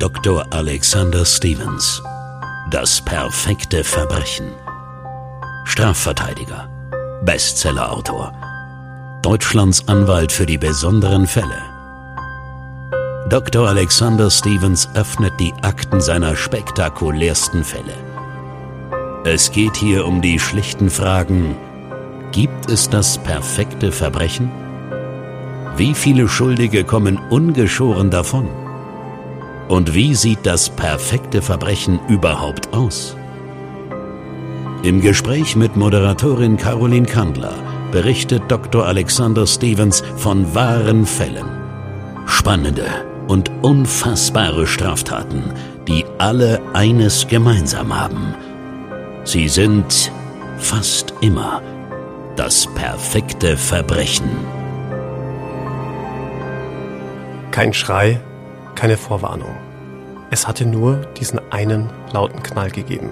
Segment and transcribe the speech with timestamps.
[0.00, 0.46] Dr.
[0.48, 2.02] Alexander Stevens.
[2.70, 4.50] Das perfekte Verbrechen.
[5.66, 6.70] Strafverteidiger.
[7.22, 8.32] Bestsellerautor.
[9.20, 11.58] Deutschlands Anwalt für die besonderen Fälle.
[13.28, 13.68] Dr.
[13.68, 17.92] Alexander Stevens öffnet die Akten seiner spektakulärsten Fälle.
[19.26, 21.56] Es geht hier um die schlichten Fragen,
[22.32, 24.50] gibt es das perfekte Verbrechen?
[25.76, 28.59] Wie viele Schuldige kommen ungeschoren davon?
[29.70, 33.16] Und wie sieht das perfekte Verbrechen überhaupt aus?
[34.82, 37.54] Im Gespräch mit Moderatorin Caroline Kandler
[37.92, 38.84] berichtet Dr.
[38.84, 41.46] Alexander Stevens von wahren Fällen.
[42.26, 42.84] Spannende
[43.28, 45.52] und unfassbare Straftaten,
[45.86, 48.34] die alle eines gemeinsam haben.
[49.22, 50.10] Sie sind
[50.58, 51.62] fast immer
[52.34, 54.30] das perfekte Verbrechen.
[57.52, 58.20] Kein Schrei,
[58.80, 59.54] keine Vorwarnung.
[60.30, 63.10] Es hatte nur diesen einen lauten Knall gegeben.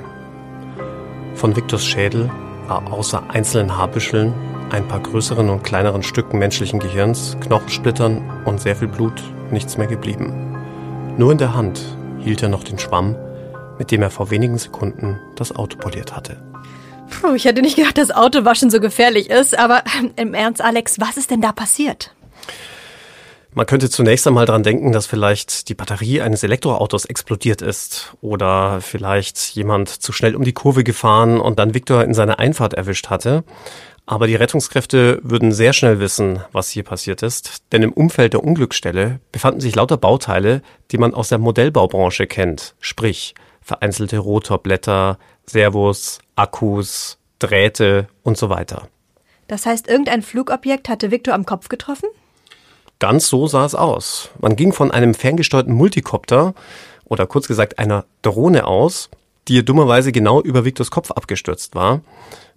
[1.34, 2.30] Von Viktors Schädel
[2.66, 4.32] war außer einzelnen Haarbüscheln,
[4.70, 9.86] ein paar größeren und kleineren Stücken menschlichen Gehirns, Knochensplittern und sehr viel Blut nichts mehr
[9.86, 10.56] geblieben.
[11.18, 11.82] Nur in der Hand
[12.20, 13.14] hielt er noch den Schwamm,
[13.78, 16.38] mit dem er vor wenigen Sekunden das Auto poliert hatte.
[17.10, 19.82] Puh, ich hätte nicht gedacht, dass Autowaschen so gefährlich ist, aber
[20.16, 22.14] im Ernst, Alex, was ist denn da passiert?
[23.54, 28.80] Man könnte zunächst einmal dran denken, dass vielleicht die Batterie eines Elektroautos explodiert ist oder
[28.80, 33.08] vielleicht jemand zu schnell um die Kurve gefahren und dann Viktor in seiner Einfahrt erwischt
[33.08, 33.44] hatte.
[34.04, 38.44] Aber die Rettungskräfte würden sehr schnell wissen, was hier passiert ist, denn im Umfeld der
[38.44, 46.20] Unglücksstelle befanden sich lauter Bauteile, die man aus der Modellbaubranche kennt, sprich vereinzelte Rotorblätter, Servos,
[46.36, 48.88] Akkus, Drähte und so weiter.
[49.46, 52.08] Das heißt, irgendein Flugobjekt hatte Viktor am Kopf getroffen?
[52.98, 54.30] Ganz so sah es aus.
[54.40, 56.54] Man ging von einem ferngesteuerten Multikopter
[57.04, 59.08] oder kurz gesagt einer Drohne aus,
[59.46, 62.00] die dummerweise genau über Viktors Kopf abgestürzt war.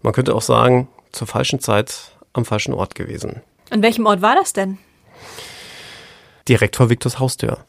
[0.01, 3.41] Man könnte auch sagen, zur falschen Zeit am falschen Ort gewesen.
[3.69, 4.77] An welchem Ort war das denn?
[6.47, 7.59] Direkt vor Viktors Haustür.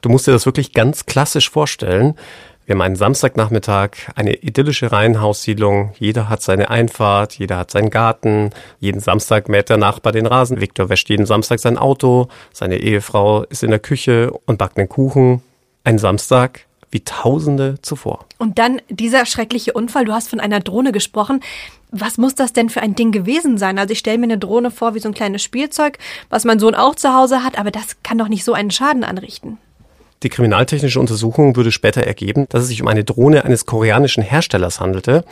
[0.00, 2.16] Du musst dir das wirklich ganz klassisch vorstellen.
[2.64, 5.92] Wir haben einen Samstagnachmittag, eine idyllische Reihenhaussiedlung.
[5.98, 8.50] Jeder hat seine Einfahrt, jeder hat seinen Garten.
[8.78, 10.60] Jeden Samstag mäht der Nachbar den Rasen.
[10.60, 12.28] Viktor wäscht jeden Samstag sein Auto.
[12.52, 15.42] Seine Ehefrau ist in der Küche und backt einen Kuchen.
[15.82, 18.26] Ein Samstag wie Tausende zuvor.
[18.38, 20.04] Und dann dieser schreckliche Unfall.
[20.04, 21.40] Du hast von einer Drohne gesprochen.
[21.90, 23.78] Was muss das denn für ein Ding gewesen sein?
[23.78, 25.98] Also ich stelle mir eine Drohne vor wie so ein kleines Spielzeug,
[26.30, 29.04] was mein Sohn auch zu Hause hat, aber das kann doch nicht so einen Schaden
[29.04, 29.58] anrichten.
[30.22, 34.80] Die kriminaltechnische Untersuchung würde später ergeben, dass es sich um eine Drohne eines koreanischen Herstellers
[34.80, 35.24] handelte,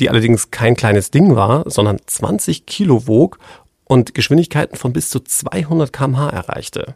[0.00, 3.38] die allerdings kein kleines Ding war, sondern 20 Kilo wog
[3.84, 6.94] und Geschwindigkeiten von bis zu 200 kmh erreichte.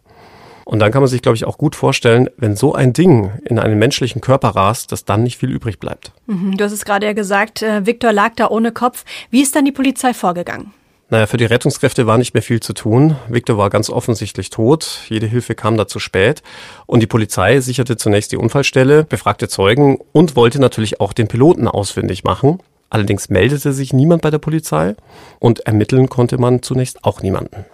[0.64, 3.58] Und dann kann man sich, glaube ich, auch gut vorstellen, wenn so ein Ding in
[3.58, 6.12] einen menschlichen Körper rast, dass dann nicht viel übrig bleibt.
[6.26, 9.06] Mhm, du hast es gerade ja gesagt, äh, Viktor lag da ohne Kopf.
[9.30, 10.74] Wie ist dann die Polizei vorgegangen?
[11.10, 13.16] Naja, für die Rettungskräfte war nicht mehr viel zu tun.
[13.28, 15.00] Victor war ganz offensichtlich tot.
[15.08, 16.42] Jede Hilfe kam da zu spät.
[16.86, 21.66] Und die Polizei sicherte zunächst die Unfallstelle, befragte Zeugen und wollte natürlich auch den Piloten
[21.66, 22.60] ausfindig machen.
[22.90, 24.96] Allerdings meldete sich niemand bei der Polizei
[25.38, 27.64] und ermitteln konnte man zunächst auch niemanden.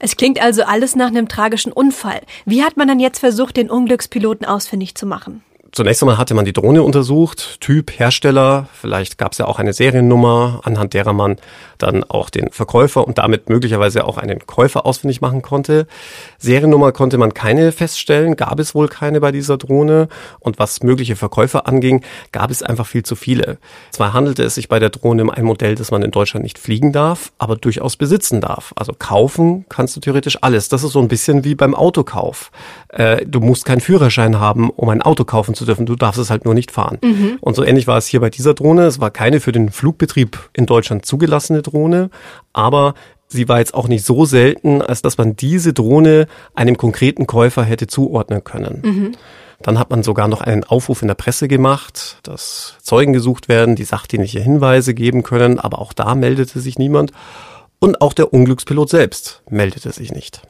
[0.00, 2.22] Es klingt also alles nach einem tragischen Unfall.
[2.44, 5.44] Wie hat man dann jetzt versucht, den Unglückspiloten ausfindig zu machen?
[5.72, 9.72] Zunächst einmal hatte man die Drohne untersucht, Typ, Hersteller, vielleicht gab es ja auch eine
[9.72, 11.36] Seriennummer, anhand derer man
[11.78, 15.86] dann auch den Verkäufer und damit möglicherweise auch einen Käufer ausfindig machen konnte.
[16.38, 20.08] Seriennummer konnte man keine feststellen, gab es wohl keine bei dieser Drohne
[20.40, 22.02] und was mögliche Verkäufer anging,
[22.32, 23.58] gab es einfach viel zu viele.
[23.92, 26.58] Zwar handelte es sich bei der Drohne um ein Modell, das man in Deutschland nicht
[26.58, 28.72] fliegen darf, aber durchaus besitzen darf.
[28.74, 30.68] Also kaufen kannst du theoretisch alles.
[30.68, 32.50] Das ist so ein bisschen wie beim Autokauf.
[32.88, 35.86] Äh, du musst keinen Führerschein haben, um ein Auto kaufen zu zu dürfen.
[35.86, 36.98] Du darfst es halt nur nicht fahren.
[37.02, 37.38] Mhm.
[37.40, 38.86] Und so ähnlich war es hier bei dieser Drohne.
[38.86, 42.10] Es war keine für den Flugbetrieb in Deutschland zugelassene Drohne,
[42.52, 42.94] aber
[43.28, 47.62] sie war jetzt auch nicht so selten, als dass man diese Drohne einem konkreten Käufer
[47.62, 48.80] hätte zuordnen können.
[48.82, 49.12] Mhm.
[49.62, 53.76] Dann hat man sogar noch einen Aufruf in der Presse gemacht, dass Zeugen gesucht werden,
[53.76, 57.12] die sachdienliche Hinweise geben können, aber auch da meldete sich niemand.
[57.78, 60.42] Und auch der Unglückspilot selbst meldete sich nicht.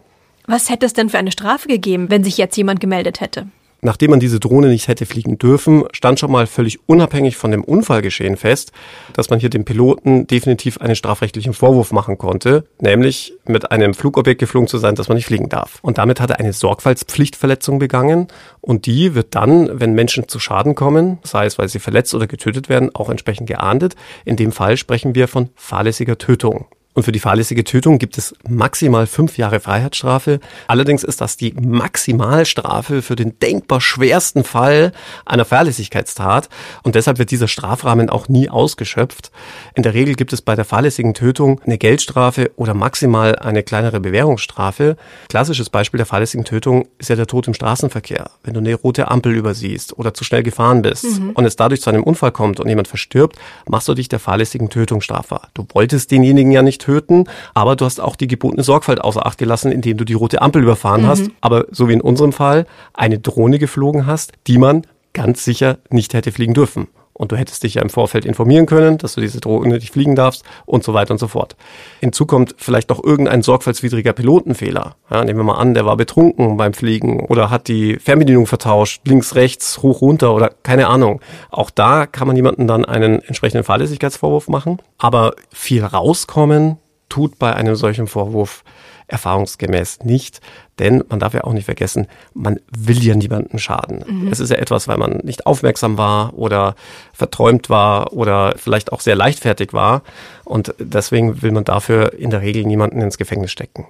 [0.47, 3.47] Was hätte es denn für eine Strafe gegeben, wenn sich jetzt jemand gemeldet hätte?
[3.83, 7.65] Nachdem man diese Drohne nicht hätte fliegen dürfen, stand schon mal völlig unabhängig von dem
[7.65, 8.73] Unfallgeschehen fest,
[9.15, 14.41] dass man hier dem Piloten definitiv einen strafrechtlichen Vorwurf machen konnte, nämlich mit einem Flugobjekt
[14.41, 15.79] geflogen zu sein, das man nicht fliegen darf.
[15.83, 18.29] Und damit hat er eine Sorgfaltspflichtverletzung begangen
[18.61, 22.27] und die wird dann, wenn Menschen zu Schaden kommen, sei es weil sie verletzt oder
[22.27, 23.97] getötet werden, auch entsprechend geahndet.
[24.25, 26.67] In dem Fall sprechen wir von fahrlässiger Tötung.
[26.93, 30.41] Und für die fahrlässige Tötung gibt es maximal fünf Jahre Freiheitsstrafe.
[30.67, 34.91] Allerdings ist das die Maximalstrafe für den denkbar schwersten Fall
[35.25, 36.49] einer Fahrlässigkeitstat.
[36.83, 39.31] Und deshalb wird dieser Strafrahmen auch nie ausgeschöpft.
[39.77, 44.01] In der Regel gibt es bei der fahrlässigen Tötung eine Geldstrafe oder maximal eine kleinere
[44.01, 44.97] Bewährungsstrafe.
[45.29, 48.31] Klassisches Beispiel der fahrlässigen Tötung ist ja der Tod im Straßenverkehr.
[48.43, 51.31] Wenn du eine rote Ampel übersiehst oder zu schnell gefahren bist mhm.
[51.31, 53.37] und es dadurch zu einem Unfall kommt und jemand verstirbt,
[53.69, 55.51] machst du dich der fahrlässigen Tötung strafbar.
[55.55, 57.25] Du wolltest denjenigen ja nicht töten,
[57.55, 60.63] aber du hast auch die gebotene Sorgfalt außer Acht gelassen, indem du die rote Ampel
[60.63, 61.07] überfahren mhm.
[61.07, 64.83] hast, aber so wie in unserem Fall eine Drohne geflogen hast, die man
[65.13, 66.89] ganz sicher nicht hätte fliegen dürfen.
[67.21, 70.17] Und du hättest dich ja im Vorfeld informieren können, dass du diese Drohne nicht fliegen
[70.17, 71.55] darfst und so weiter und so fort.
[72.01, 74.97] Hinzu kommt vielleicht noch irgendein sorgfaltswidriger Pilotenfehler.
[75.11, 79.03] Ja, nehmen wir mal an, der war betrunken beim Fliegen oder hat die Fernbedienung vertauscht,
[79.07, 81.21] links, rechts, hoch, runter oder keine Ahnung.
[81.51, 84.79] Auch da kann man jemanden dann einen entsprechenden Fahrlässigkeitsvorwurf machen.
[84.97, 86.79] Aber viel rauskommen
[87.11, 88.65] tut bei einem solchen Vorwurf
[89.11, 90.41] erfahrungsgemäß nicht.
[90.79, 94.05] Denn man darf ja auch nicht vergessen, man will ja niemanden schaden.
[94.07, 94.29] Mhm.
[94.29, 96.75] Es ist ja etwas, weil man nicht aufmerksam war oder
[97.13, 100.03] verträumt war oder vielleicht auch sehr leichtfertig war.
[100.45, 103.87] Und deswegen will man dafür in der Regel niemanden ins Gefängnis stecken.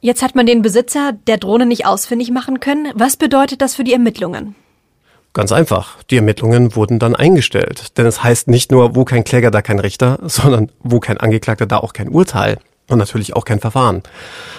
[0.00, 2.92] Jetzt hat man den Besitzer der Drohne nicht ausfindig machen können.
[2.94, 4.54] Was bedeutet das für die Ermittlungen?
[5.32, 6.02] Ganz einfach.
[6.04, 7.96] Die Ermittlungen wurden dann eingestellt.
[7.98, 11.66] Denn es heißt nicht nur, wo kein Kläger, da kein Richter, sondern wo kein Angeklagter,
[11.66, 12.58] da auch kein Urteil
[12.88, 14.02] und natürlich auch kein Verfahren.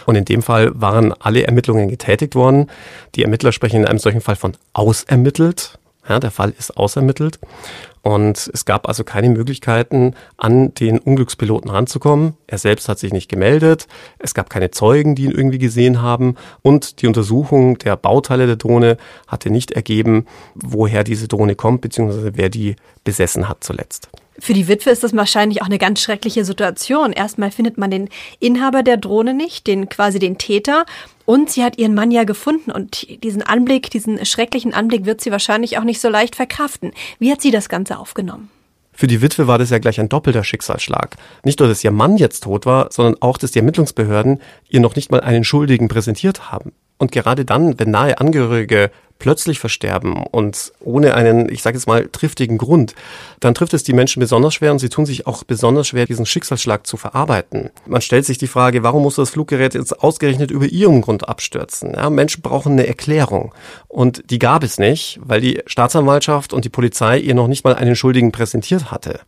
[0.06, 2.68] Und in dem Fall waren alle Ermittlungen getätigt worden.
[3.16, 5.78] Die Ermittler sprechen in einem solchen Fall von ausermittelt.
[6.08, 7.40] Ja, der Fall ist ausermittelt.
[8.02, 12.34] Und es gab also keine Möglichkeiten, an den Unglückspiloten ranzukommen.
[12.48, 13.88] Er selbst hat sich nicht gemeldet.
[14.18, 16.36] Es gab keine Zeugen, die ihn irgendwie gesehen haben.
[16.62, 18.98] Und die Untersuchung der Bauteile der Drohne
[19.28, 24.10] hatte nicht ergeben, woher diese Drohne kommt, beziehungsweise wer die besessen hat zuletzt.
[24.42, 27.12] Für die Witwe ist das wahrscheinlich auch eine ganz schreckliche Situation.
[27.12, 28.10] Erstmal findet man den
[28.40, 30.86] Inhaber der Drohne nicht, den quasi den Täter.
[31.26, 35.32] Und sie hat ihren Mann ja gefunden und diesen Anblick, diesen schrecklichen Anblick wird sie
[35.32, 36.92] wahrscheinlich auch nicht so leicht verkraften.
[37.20, 38.50] Wie hat sie das Ganze aufgenommen?
[38.94, 41.16] Für die Witwe war das ja gleich ein doppelter Schicksalsschlag.
[41.44, 44.96] Nicht nur, dass ihr Mann jetzt tot war, sondern auch, dass die Ermittlungsbehörden ihr noch
[44.96, 46.74] nicht mal einen Schuldigen präsentiert haben.
[47.00, 52.08] Und gerade dann, wenn nahe Angehörige plötzlich versterben und ohne einen, ich sage jetzt mal,
[52.10, 52.96] triftigen Grund,
[53.42, 56.26] dann trifft es die Menschen besonders schwer und sie tun sich auch besonders schwer, diesen
[56.26, 57.70] Schicksalsschlag zu verarbeiten.
[57.86, 61.94] Man stellt sich die Frage, warum muss das Fluggerät jetzt ausgerechnet über ihrem Grund abstürzen?
[61.96, 63.54] Ja, Menschen brauchen eine Erklärung
[63.90, 67.76] und die gab es nicht, weil die Staatsanwaltschaft und die Polizei ihr noch nicht mal
[67.76, 69.20] einen Schuldigen präsentiert hatte.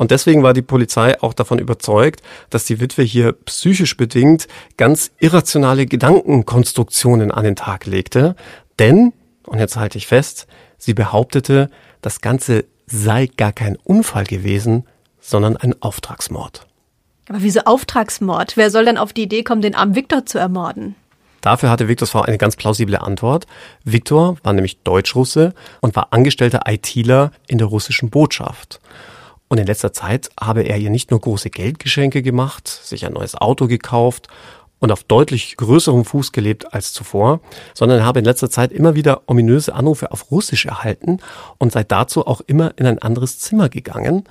[0.00, 4.48] Und deswegen war die Polizei auch davon überzeugt, dass die Witwe hier psychisch bedingt
[4.78, 8.34] ganz irrationale Gedankenkonstruktionen an den Tag legte.
[8.78, 9.12] Denn,
[9.44, 10.46] und jetzt halte ich fest,
[10.78, 11.68] sie behauptete,
[12.00, 14.86] das Ganze sei gar kein Unfall gewesen,
[15.20, 16.66] sondern ein Auftragsmord.
[17.28, 18.56] Aber wieso Auftragsmord?
[18.56, 20.94] Wer soll denn auf die Idee kommen, den armen Viktor zu ermorden?
[21.42, 23.46] Dafür hatte Viktors Frau eine ganz plausible Antwort.
[23.84, 28.80] Viktor war nämlich Deutschrusse und war angestellter ITler in der russischen Botschaft.
[29.50, 33.34] Und in letzter Zeit habe er ihr nicht nur große Geldgeschenke gemacht, sich ein neues
[33.34, 34.28] Auto gekauft
[34.78, 37.40] und auf deutlich größerem Fuß gelebt als zuvor,
[37.74, 41.18] sondern habe in letzter Zeit immer wieder ominöse Anrufe auf Russisch erhalten
[41.58, 44.22] und sei dazu auch immer in ein anderes Zimmer gegangen,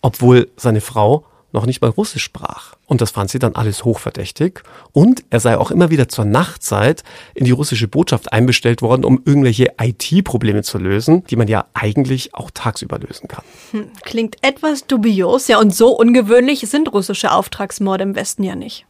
[0.00, 2.74] obwohl seine Frau noch nicht mal Russisch sprach.
[2.86, 4.60] Und das fand sie dann alles hochverdächtig.
[4.92, 7.04] Und er sei auch immer wieder zur Nachtzeit
[7.34, 12.34] in die russische Botschaft einbestellt worden, um irgendwelche IT-Probleme zu lösen, die man ja eigentlich
[12.34, 13.44] auch tagsüber lösen kann.
[13.70, 18.84] Hm, klingt etwas dubios, ja, und so ungewöhnlich sind russische Auftragsmorde im Westen ja nicht.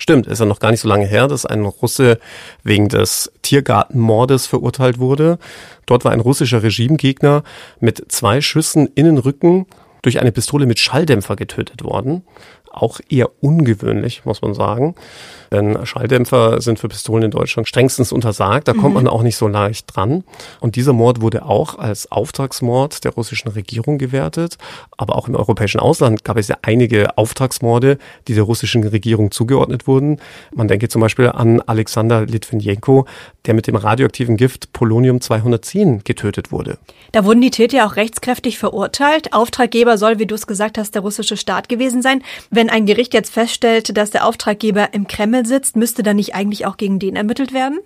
[0.00, 2.20] Stimmt, ist ja noch gar nicht so lange her, dass ein Russe
[2.62, 5.38] wegen des Tiergartenmordes verurteilt wurde.
[5.86, 7.42] Dort war ein russischer Regimegegner
[7.80, 9.66] mit zwei Schüssen in den Rücken
[10.02, 12.24] durch eine Pistole mit Schalldämpfer getötet worden.
[12.72, 14.94] Auch eher ungewöhnlich, muss man sagen.
[15.50, 18.68] Denn Schalldämpfer sind für Pistolen in Deutschland strengstens untersagt.
[18.68, 18.94] Da kommt mhm.
[18.94, 20.24] man auch nicht so leicht dran.
[20.60, 24.58] Und dieser Mord wurde auch als Auftragsmord der russischen Regierung gewertet.
[24.96, 29.86] Aber auch im europäischen Ausland gab es ja einige Auftragsmorde, die der russischen Regierung zugeordnet
[29.86, 30.20] wurden.
[30.54, 33.06] Man denke zum Beispiel an Alexander Litvinenko,
[33.46, 36.78] der mit dem radioaktiven Gift Polonium 210 getötet wurde.
[37.12, 39.32] Da wurden die Täter auch rechtskräftig verurteilt.
[39.32, 42.22] Auftraggeber soll, wie du es gesagt hast, der russische Staat gewesen sein.
[42.58, 46.66] Wenn ein Gericht jetzt feststellt, dass der Auftraggeber im Kreml sitzt, müsste dann nicht eigentlich
[46.66, 47.78] auch gegen den ermittelt werden?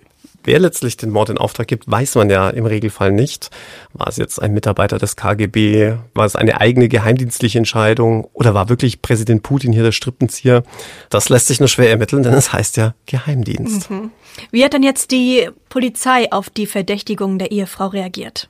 [0.43, 3.51] Wer letztlich den Mord in Auftrag gibt, weiß man ja im Regelfall nicht.
[3.93, 5.97] War es jetzt ein Mitarbeiter des KGB?
[6.15, 8.27] War es eine eigene geheimdienstliche Entscheidung?
[8.33, 10.63] Oder war wirklich Präsident Putin hier der Strippenzieher?
[11.11, 13.91] Das lässt sich nur schwer ermitteln, denn es heißt ja Geheimdienst.
[13.91, 14.09] Mhm.
[14.49, 18.49] Wie hat denn jetzt die Polizei auf die Verdächtigung der Ehefrau reagiert?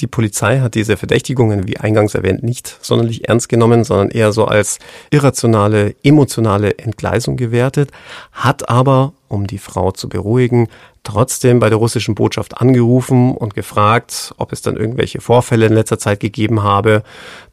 [0.00, 4.44] Die Polizei hat diese Verdächtigungen, wie eingangs erwähnt, nicht sonderlich ernst genommen, sondern eher so
[4.44, 4.78] als
[5.10, 7.90] irrationale, emotionale Entgleisung gewertet,
[8.32, 10.68] hat aber um die Frau zu beruhigen,
[11.06, 15.98] trotzdem bei der russischen Botschaft angerufen und gefragt, ob es dann irgendwelche Vorfälle in letzter
[15.98, 17.02] Zeit gegeben habe.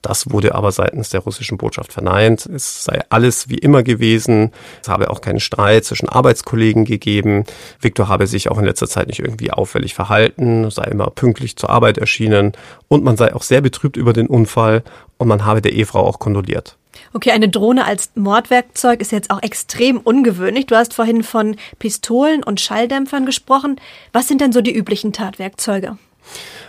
[0.01, 2.45] Das wurde aber seitens der russischen Botschaft verneint.
[2.48, 4.51] Es sei alles wie immer gewesen.
[4.81, 7.45] Es habe auch keinen Streit zwischen Arbeitskollegen gegeben.
[7.79, 11.69] Viktor habe sich auch in letzter Zeit nicht irgendwie auffällig verhalten, sei immer pünktlich zur
[11.69, 12.53] Arbeit erschienen
[12.88, 14.83] und man sei auch sehr betrübt über den Unfall
[15.17, 16.77] und man habe der Ehefrau auch kondoliert.
[17.13, 20.65] Okay, eine Drohne als Mordwerkzeug ist jetzt auch extrem ungewöhnlich.
[20.65, 23.79] Du hast vorhin von Pistolen und Schalldämpfern gesprochen.
[24.12, 25.97] Was sind denn so die üblichen Tatwerkzeuge?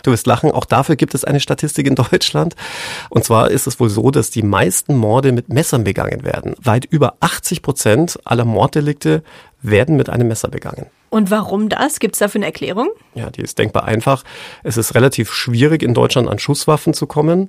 [0.03, 2.55] Du wirst lachen, auch dafür gibt es eine Statistik in Deutschland.
[3.09, 6.55] Und zwar ist es wohl so, dass die meisten Morde mit Messern begangen werden.
[6.61, 9.23] Weit über 80 Prozent aller Morddelikte
[9.61, 10.87] werden mit einem Messer begangen.
[11.15, 12.01] Und warum das?
[12.01, 12.89] Gibt es dafür eine Erklärung?
[13.13, 14.25] Ja, die ist denkbar einfach.
[14.63, 17.47] Es ist relativ schwierig, in Deutschland an Schusswaffen zu kommen.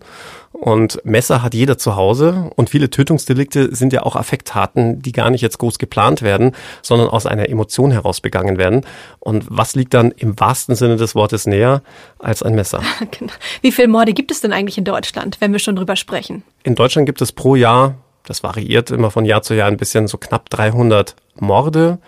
[0.53, 2.53] Und Messer hat jeder zu Hause.
[2.55, 7.09] Und viele Tötungsdelikte sind ja auch Affekttaten, die gar nicht jetzt groß geplant werden, sondern
[7.09, 8.83] aus einer Emotion heraus begangen werden.
[9.19, 11.83] Und was liegt dann im wahrsten Sinne des Wortes näher
[12.21, 12.83] als ein Messer?
[13.19, 13.33] Genau.
[13.63, 16.45] Wie viele Morde gibt es denn eigentlich in Deutschland, wenn wir schon drüber sprechen?
[16.63, 17.97] In Deutschland gibt es pro Jahr,
[18.27, 21.99] das variiert immer von Jahr zu Jahr ein bisschen, so knapp 300 Morde.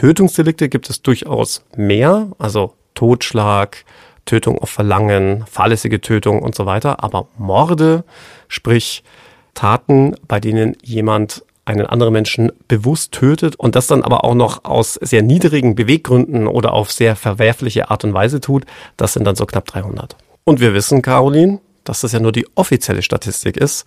[0.00, 3.84] Tötungsdelikte gibt es durchaus mehr, also Totschlag,
[4.24, 7.04] Tötung auf Verlangen, fahrlässige Tötung und so weiter.
[7.04, 8.04] Aber Morde,
[8.48, 9.04] sprich
[9.52, 14.64] Taten, bei denen jemand einen anderen Menschen bewusst tötet und das dann aber auch noch
[14.64, 18.64] aus sehr niedrigen Beweggründen oder auf sehr verwerfliche Art und Weise tut,
[18.96, 20.16] das sind dann so knapp 300.
[20.44, 23.84] Und wir wissen, Caroline, dass das ja nur die offizielle Statistik ist,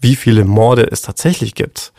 [0.00, 1.92] wie viele Morde es tatsächlich gibt.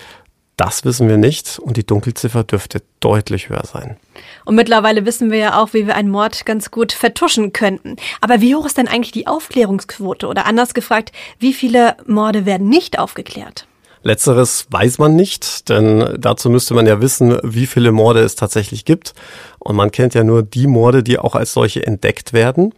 [0.60, 3.96] Das wissen wir nicht und die Dunkelziffer dürfte deutlich höher sein.
[4.44, 7.96] Und mittlerweile wissen wir ja auch, wie wir einen Mord ganz gut vertuschen könnten.
[8.20, 10.28] Aber wie hoch ist denn eigentlich die Aufklärungsquote?
[10.28, 13.68] Oder anders gefragt, wie viele Morde werden nicht aufgeklärt?
[14.04, 18.84] Letzteres weiß man nicht, denn dazu müsste man ja wissen, wie viele Morde es tatsächlich
[18.84, 19.14] gibt.
[19.60, 22.74] Und man kennt ja nur die Morde, die auch als solche entdeckt werden.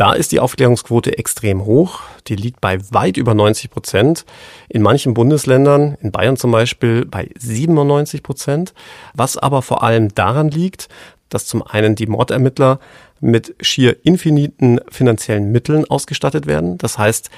[0.00, 2.00] Da ist die Aufklärungsquote extrem hoch.
[2.26, 4.24] Die liegt bei weit über 90 Prozent.
[4.70, 8.72] In manchen Bundesländern, in Bayern zum Beispiel, bei 97 Prozent.
[9.12, 10.88] Was aber vor allem daran liegt,
[11.28, 12.80] dass zum einen die Mordermittler
[13.20, 16.78] mit schier infiniten finanziellen Mitteln ausgestattet werden.
[16.78, 17.28] Das heißt,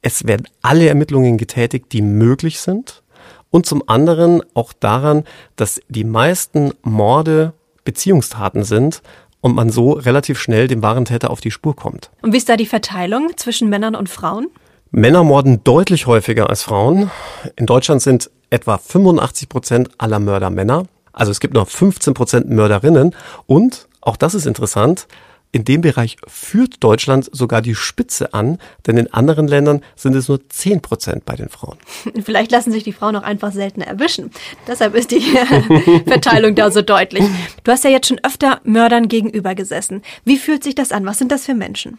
[0.00, 3.04] es werden alle Ermittlungen getätigt, die möglich sind.
[3.50, 5.22] Und zum anderen auch daran,
[5.54, 7.52] dass die meisten Morde
[7.84, 9.02] Beziehungstaten sind
[9.42, 12.10] und man so relativ schnell dem wahren Täter auf die Spur kommt.
[12.22, 14.48] Und wie ist da die Verteilung zwischen Männern und Frauen?
[14.90, 17.10] Männer morden deutlich häufiger als Frauen.
[17.56, 20.84] In Deutschland sind etwa 85 Prozent aller Mörder Männer.
[21.12, 23.14] Also es gibt nur 15 Prozent Mörderinnen.
[23.46, 25.08] Und, auch das ist interessant,
[25.52, 30.28] in dem Bereich führt Deutschland sogar die Spitze an, denn in anderen Ländern sind es
[30.28, 31.76] nur 10 Prozent bei den Frauen.
[32.24, 34.30] Vielleicht lassen sich die Frauen auch einfach seltener erwischen.
[34.66, 35.20] Deshalb ist die
[36.06, 37.24] Verteilung da so deutlich.
[37.64, 40.02] Du hast ja jetzt schon öfter Mördern gegenüber gesessen.
[40.24, 41.04] Wie fühlt sich das an?
[41.04, 41.98] Was sind das für Menschen?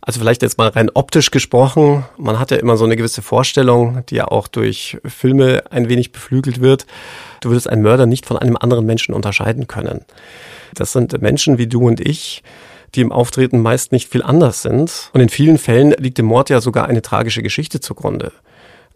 [0.00, 2.04] Also vielleicht jetzt mal rein optisch gesprochen.
[2.18, 6.10] Man hat ja immer so eine gewisse Vorstellung, die ja auch durch Filme ein wenig
[6.10, 6.86] beflügelt wird.
[7.40, 10.04] Du würdest einen Mörder nicht von einem anderen Menschen unterscheiden können.
[10.74, 12.42] Das sind Menschen wie du und ich,
[12.94, 15.10] die im Auftreten meist nicht viel anders sind.
[15.12, 18.32] Und in vielen Fällen liegt dem Mord ja sogar eine tragische Geschichte zugrunde.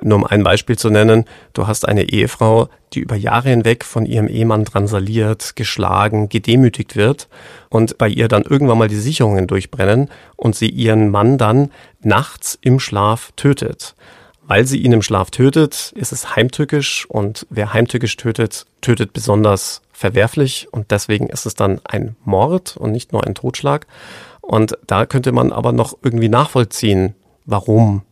[0.03, 1.25] Nur um ein Beispiel zu nennen,
[1.55, 7.29] du hast eine Ehefrau, die über Jahre hinweg von ihrem Ehemann drangsaliert, geschlagen, gedemütigt wird
[7.71, 11.71] und bei ihr dann irgendwann mal die Sicherungen durchbrennen und sie ihren Mann dann
[12.03, 13.95] nachts im Schlaf tötet.
[14.47, 19.83] Weil sie ihn im Schlaf tötet, ist es heimtückisch und wer heimtückisch tötet, tötet besonders
[19.97, 23.87] verwerflich und deswegen ist es dann ein Mord und nicht nur ein Totschlag.
[24.43, 27.15] Und da könnte man aber noch irgendwie nachvollziehen,
[27.47, 28.03] warum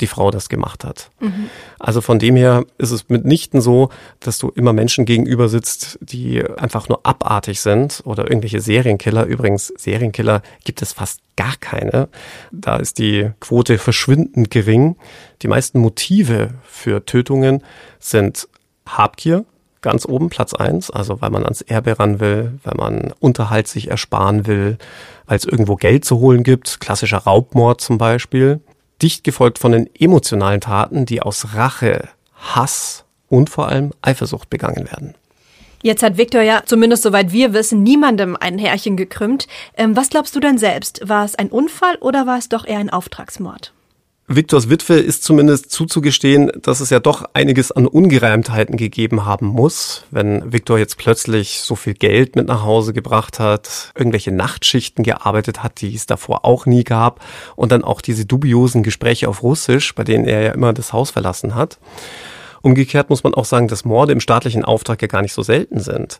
[0.00, 1.10] die Frau das gemacht hat.
[1.20, 1.50] Mhm.
[1.78, 6.42] Also von dem her ist es mitnichten so, dass du immer Menschen gegenüber sitzt, die
[6.42, 9.26] einfach nur abartig sind oder irgendwelche Serienkiller.
[9.26, 12.08] Übrigens, Serienkiller gibt es fast gar keine.
[12.52, 14.96] Da ist die Quote verschwindend gering.
[15.42, 17.62] Die meisten Motive für Tötungen
[18.00, 18.48] sind
[18.86, 19.44] Habgier,
[19.84, 23.88] ganz oben, Platz eins, also weil man ans Erbe ran will, weil man Unterhalt sich
[23.88, 24.78] ersparen will,
[25.26, 28.60] weil es irgendwo Geld zu holen gibt, klassischer Raubmord zum Beispiel,
[29.00, 34.86] dicht gefolgt von den emotionalen Taten, die aus Rache, Hass und vor allem Eifersucht begangen
[34.90, 35.14] werden.
[35.82, 39.46] Jetzt hat Viktor ja, zumindest soweit wir wissen, niemandem ein Härchen gekrümmt.
[39.76, 41.06] Ähm, was glaubst du denn selbst?
[41.06, 43.74] War es ein Unfall oder war es doch eher ein Auftragsmord?
[44.26, 50.06] Victors Witwe ist zumindest zuzugestehen, dass es ja doch einiges an Ungereimtheiten gegeben haben muss,
[50.10, 55.62] wenn Victor jetzt plötzlich so viel Geld mit nach Hause gebracht hat, irgendwelche Nachtschichten gearbeitet
[55.62, 57.20] hat, die es davor auch nie gab,
[57.54, 61.10] und dann auch diese dubiosen Gespräche auf Russisch, bei denen er ja immer das Haus
[61.10, 61.78] verlassen hat.
[62.62, 65.80] Umgekehrt muss man auch sagen, dass Morde im staatlichen Auftrag ja gar nicht so selten
[65.80, 66.18] sind.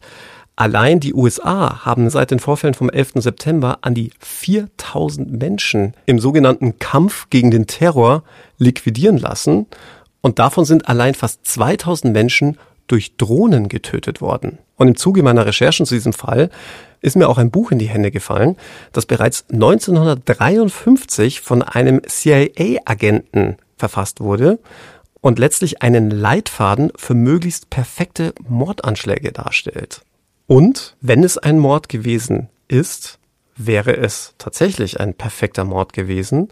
[0.57, 3.15] Allein die USA haben seit den Vorfällen vom 11.
[3.17, 8.23] September an die 4000 Menschen im sogenannten Kampf gegen den Terror
[8.59, 9.67] liquidieren lassen
[10.21, 12.57] und davon sind allein fast 2000 Menschen
[12.87, 14.59] durch Drohnen getötet worden.
[14.77, 16.51] Und im Zuge meiner Recherchen zu diesem Fall
[17.01, 18.57] ist mir auch ein Buch in die Hände gefallen,
[18.93, 24.61] das bereits 1953 von einem CIA-Agenten verfasst wurde
[25.21, 30.03] und letztlich einen Leitfaden für möglichst perfekte Mordanschläge darstellt.
[30.47, 33.19] Und wenn es ein Mord gewesen ist,
[33.57, 36.49] wäre es tatsächlich ein perfekter Mord gewesen.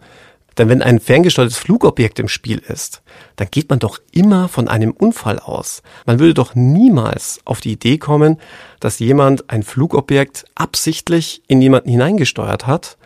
[0.57, 3.01] Denn wenn ein ferngesteuertes Flugobjekt im Spiel ist,
[3.35, 5.81] dann geht man doch immer von einem Unfall aus.
[6.05, 8.39] Man würde doch niemals auf die Idee kommen,
[8.79, 12.97] dass jemand ein Flugobjekt absichtlich in jemanden hineingesteuert hat.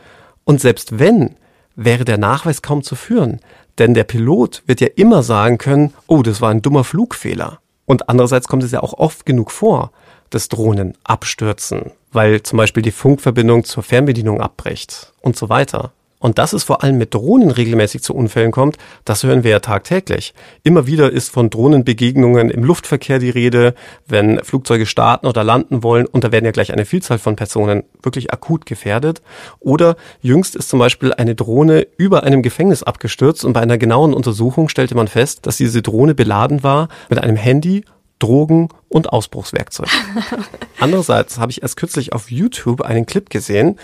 [0.44, 1.36] Und selbst wenn,
[1.76, 3.40] wäre der Nachweis kaum zu führen.
[3.78, 7.60] Denn der Pilot wird ja immer sagen können, oh, das war ein dummer Flugfehler.
[7.86, 9.92] Und andererseits kommt es ja auch oft genug vor,
[10.30, 15.92] dass Drohnen abstürzen, weil zum Beispiel die Funkverbindung zur Fernbedienung abbricht und so weiter.
[16.20, 19.60] Und dass es vor allem mit Drohnen regelmäßig zu Unfällen kommt, das hören wir ja
[19.60, 20.34] tagtäglich.
[20.64, 23.76] Immer wieder ist von Drohnenbegegnungen im Luftverkehr die Rede,
[24.08, 27.84] wenn Flugzeuge starten oder landen wollen, und da werden ja gleich eine Vielzahl von Personen
[28.02, 29.22] wirklich akut gefährdet.
[29.60, 34.16] Oder jüngst ist zum Beispiel eine Drohne über einem Gefängnis abgestürzt und bei einer genauen
[34.16, 37.84] Untersuchung stellte man fest, dass diese Drohne beladen war mit einem Handy
[38.20, 39.90] Drogen und Ausbruchswerkzeug.
[40.80, 43.78] Andererseits habe ich erst kürzlich auf YouTube einen Clip gesehen,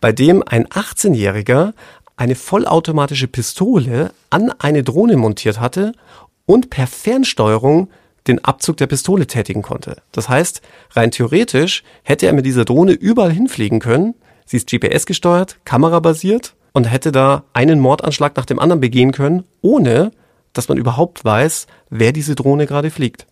[0.00, 1.72] bei dem ein 18-Jähriger
[2.16, 5.92] eine vollautomatische Pistole an eine Drohne montiert hatte
[6.46, 7.88] und per Fernsteuerung
[8.26, 10.02] den Abzug der Pistole tätigen konnte.
[10.12, 14.14] Das heißt, rein theoretisch hätte er mit dieser Drohne überall hinfliegen können.
[14.44, 19.44] Sie ist GPS gesteuert, kamerabasiert und hätte da einen Mordanschlag nach dem anderen begehen können,
[19.62, 20.10] ohne
[20.52, 23.26] dass man überhaupt weiß, wer diese Drohne gerade fliegt.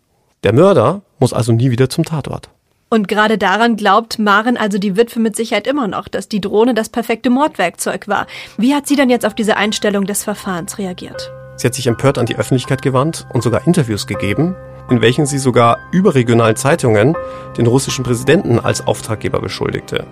[0.44, 2.50] Der Mörder muss also nie wieder zum Tatort.
[2.88, 6.72] Und gerade daran glaubt Maren, also die Witwe mit Sicherheit immer noch, dass die Drohne
[6.72, 8.26] das perfekte Mordwerkzeug war.
[8.56, 11.32] Wie hat sie dann jetzt auf diese Einstellung des Verfahrens reagiert?
[11.56, 14.54] Sie hat sich empört an die Öffentlichkeit gewandt und sogar Interviews gegeben,
[14.88, 17.16] in welchen sie sogar überregionalen Zeitungen
[17.56, 20.06] den russischen Präsidenten als Auftraggeber beschuldigte.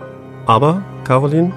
[0.47, 1.53] Aber, Caroline,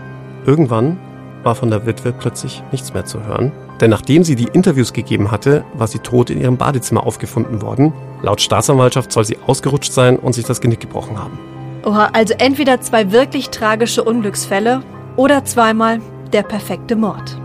[0.46, 1.00] irgendwann
[1.42, 3.52] war von der Witwe plötzlich nichts mehr zu hören.
[3.80, 7.94] Denn nachdem sie die Interviews gegeben hatte, war sie tot in ihrem Badezimmer aufgefunden worden.
[8.24, 11.38] Laut Staatsanwaltschaft soll sie ausgerutscht sein und sich das Genick gebrochen haben.
[11.86, 14.82] Oha, also entweder zwei wirklich tragische Unglücksfälle
[15.16, 16.02] oder zweimal
[16.34, 17.38] der perfekte Mord.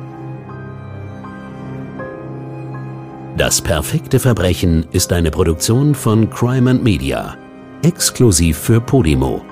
[3.36, 7.36] Das perfekte Verbrechen ist eine Produktion von Crime and Media,
[7.82, 9.42] exklusiv für Podimo.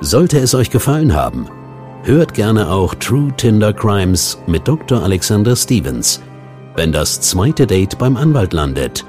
[0.00, 1.48] Sollte es euch gefallen haben,
[2.08, 5.02] Hört gerne auch True Tinder Crimes mit Dr.
[5.02, 6.22] Alexander Stevens,
[6.74, 9.04] wenn das zweite Date beim Anwalt landet.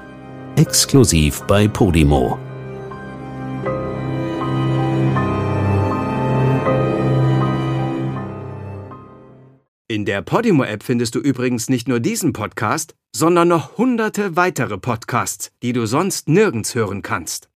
[0.58, 2.38] Exklusiv bei Podimo.
[9.88, 15.52] In der Podimo-App findest du übrigens nicht nur diesen Podcast, sondern noch hunderte weitere Podcasts,
[15.64, 17.49] die du sonst nirgends hören kannst.